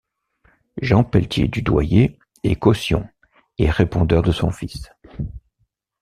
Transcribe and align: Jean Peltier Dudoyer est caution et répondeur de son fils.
Jean 0.81 1.03
Peltier 1.03 1.47
Dudoyer 1.47 2.17
est 2.43 2.55
caution 2.55 3.07
et 3.59 3.69
répondeur 3.69 4.23
de 4.23 4.31
son 4.31 4.49
fils. 4.49 4.91